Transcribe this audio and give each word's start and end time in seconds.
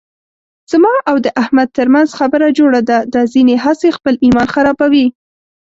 زما 0.71 0.93
او 1.09 1.15
د 1.25 1.27
احمد 1.41 1.67
ترمنځ 1.77 2.09
خبره 2.19 2.47
جوړه 2.59 2.81
ده، 2.89 2.97
دا 3.13 3.21
ځنې 3.33 3.55
هسې 3.65 3.89
خپل 3.97 4.13
ایمان 4.25 4.47
خرابوي. 4.53 5.07